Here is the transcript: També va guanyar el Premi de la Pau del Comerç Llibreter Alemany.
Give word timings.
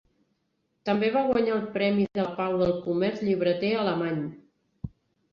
També 0.89 1.09
va 1.15 1.21
guanyar 1.25 1.51
el 1.57 1.67
Premi 1.75 2.07
de 2.19 2.25
la 2.27 2.31
Pau 2.39 2.55
del 2.61 2.73
Comerç 2.85 3.21
Llibreter 3.27 3.69
Alemany. 3.83 4.23